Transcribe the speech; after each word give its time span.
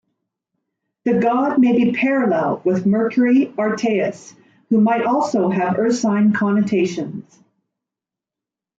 The 1.03 1.19
god 1.19 1.59
may 1.59 1.73
be 1.75 1.91
parallel 1.91 2.63
with 2.65 2.87
Mercury 2.87 3.53
Artaius, 3.55 4.33
who 4.69 4.81
might 4.81 5.03
also 5.03 5.47
have 5.51 5.77
ursine 5.77 6.33
connotations. 6.33 7.37